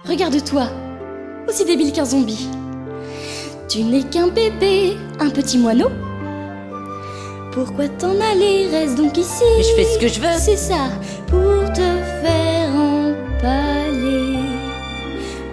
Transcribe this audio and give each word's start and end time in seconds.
Regarde-toi, 0.00 0.66
aussi 1.48 1.64
débile 1.64 1.92
qu'un 1.92 2.04
zombie. 2.04 2.48
Tu 3.68 3.84
n'es 3.84 4.02
qu'un 4.02 4.28
bébé, 4.28 4.96
un 5.20 5.30
petit 5.30 5.58
moineau. 5.58 5.90
Pourquoi 7.52 7.88
t'en 7.88 8.20
aller? 8.20 8.68
Reste 8.68 8.96
donc 8.96 9.16
ici. 9.16 9.44
Mais 9.56 9.62
je 9.62 9.74
fais 9.76 9.84
ce 9.84 9.98
que 9.98 10.08
je 10.08 10.20
veux. 10.20 10.38
C'est 10.38 10.56
ça, 10.56 10.88
pour 11.28 11.72
te 11.72 11.80
faire 12.22 12.70
empaler. 12.74 14.38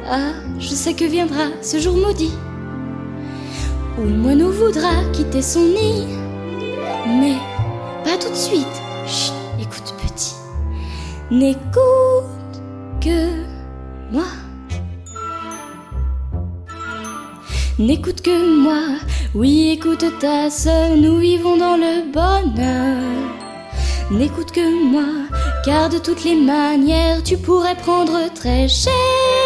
Ah, 0.09 0.33
je 0.57 0.69
sais 0.69 0.93
que 0.93 1.05
viendra 1.05 1.49
ce 1.61 1.77
jour 1.77 1.95
maudit 1.95 2.33
où 3.99 4.03
le 4.03 4.15
moineau 4.15 4.51
voudra 4.51 5.03
quitter 5.13 5.41
son 5.41 5.61
nid. 5.61 6.07
Mais 7.07 7.35
pas 8.03 8.17
tout 8.17 8.29
de 8.29 8.35
suite. 8.35 8.65
Chut, 9.05 9.33
écoute 9.59 9.93
petit. 10.01 10.35
N'écoute 11.29 12.63
que 13.01 13.43
moi. 14.11 14.25
N'écoute 17.79 18.19
que 18.19 18.61
moi, 18.61 18.99
oui 19.33 19.69
écoute 19.69 20.03
ta 20.19 20.49
sœur, 20.49 20.97
nous 20.97 21.17
vivons 21.19 21.55
dans 21.55 21.77
le 21.77 22.11
bonheur. 22.11 23.01
N'écoute 24.11 24.51
que 24.51 24.83
moi, 24.83 25.29
car 25.63 25.87
de 25.87 25.97
toutes 25.97 26.25
les 26.25 26.35
manières 26.35 27.23
tu 27.23 27.37
pourrais 27.37 27.75
prendre 27.75 28.33
très 28.33 28.67
cher. 28.67 29.38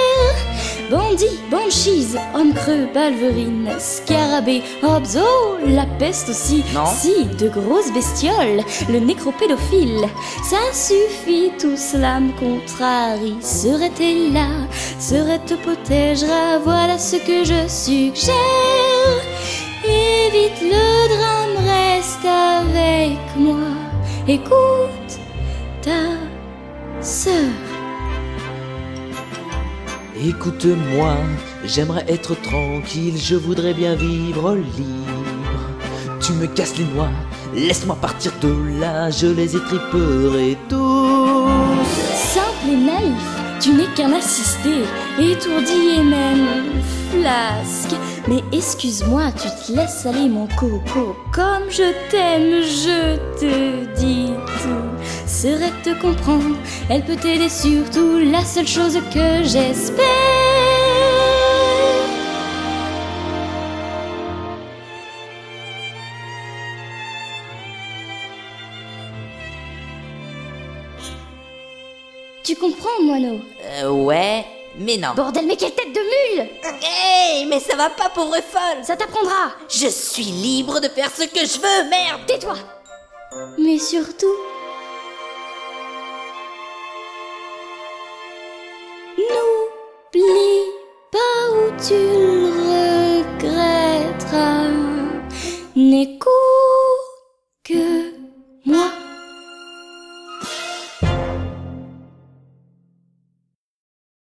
Bandit, 0.94 1.40
banchise, 1.50 2.20
homme 2.36 2.54
creux, 2.54 2.88
balverine, 2.94 3.68
scarabée, 3.80 4.62
obzo, 4.84 5.26
la 5.66 5.88
peste 5.98 6.30
aussi. 6.30 6.64
Non. 6.72 6.86
Si, 6.86 7.26
de 7.26 7.50
grosses 7.50 7.92
bestioles, 7.92 8.62
le 8.92 9.00
nécropédophile. 9.00 10.08
Ça 10.44 10.60
suffit, 10.72 11.52
tout 11.60 11.78
cela 11.78 12.20
me 12.20 12.32
contrarie. 12.34 13.38
Serait-elle 13.42 14.34
là, 14.34 14.50
serait 15.00 15.40
te 15.40 15.56
protégera, 15.56 16.60
voilà 16.64 17.00
ce 17.00 17.16
que 17.16 17.44
je 17.44 17.68
suggère. 17.68 18.36
Évite 19.84 20.62
le 20.62 21.08
drame, 21.16 21.66
reste 21.66 22.24
avec 22.24 23.18
moi. 23.36 23.66
Écoute 24.28 25.18
ta 25.82 27.02
sœur. 27.02 27.63
Écoute-moi, 30.26 31.18
j'aimerais 31.66 32.06
être 32.08 32.34
tranquille, 32.42 33.18
je 33.18 33.36
voudrais 33.36 33.74
bien 33.74 33.94
vivre 33.94 34.56
libre. 34.56 35.66
Tu 36.22 36.32
me 36.32 36.48
casses 36.48 36.78
les 36.78 36.86
noix, 36.86 37.10
laisse-moi 37.54 37.98
partir 38.00 38.32
de 38.42 38.80
là, 38.80 39.10
je 39.10 39.28
les 39.28 39.58
étriperai 39.58 40.58
tous. 40.70 41.90
Simple 42.14 42.72
et 42.72 42.78
naïf, 42.78 43.60
tu 43.60 43.74
n'es 43.74 43.88
qu'un 43.96 44.14
assisté, 44.14 44.84
étourdi 45.20 46.00
et 46.00 46.04
même 46.04 46.82
flasque. 47.12 47.96
Mais 48.30 48.42
excuse-moi, 48.54 49.24
tu 49.34 49.50
te 49.50 49.78
laisses 49.78 50.06
aller 50.06 50.30
mon 50.30 50.48
coco. 50.48 51.18
Comme 51.34 51.70
je 51.70 51.92
t'aime, 52.10 52.64
je 52.64 53.18
te 53.42 54.00
dis 54.00 54.32
tout. 54.62 54.93
Serait 55.28 55.72
te 55.84 56.00
comprendre, 56.02 56.56
elle 56.90 57.04
peut 57.04 57.16
t'aider 57.16 57.50
surtout. 57.50 58.20
La 58.20 58.44
seule 58.44 58.68
chose 58.68 59.00
que 59.14 59.44
j'espère. 59.44 60.04
Tu 72.44 72.56
comprends, 72.58 73.02
moineau? 73.02 73.40
Euh, 73.64 73.90
ouais, 73.90 74.46
mais 74.78 74.98
non. 74.98 75.14
Bordel, 75.16 75.46
mais 75.48 75.56
quelle 75.56 75.74
tête 75.74 75.94
de 75.94 76.00
mule 76.02 76.50
Hey, 76.82 77.46
mais 77.46 77.62
ça 77.62 77.78
va 77.78 77.90
pas, 77.90 78.10
pauvre 78.10 78.36
folle 78.36 78.84
Ça 78.84 78.98
t'apprendra 78.98 79.54
Je 79.70 79.88
suis 79.88 80.24
libre 80.26 80.82
de 80.82 80.90
faire 80.90 81.10
ce 81.10 81.24
que 81.24 81.46
je 81.46 81.60
veux, 81.60 81.90
merde 81.90 82.22
Tais-toi 82.28 82.56
Mais 83.58 83.80
surtout... 83.80 84.28
N'oublie 90.16 90.70
pas 91.12 91.50
où 91.52 91.72
tu 91.82 92.33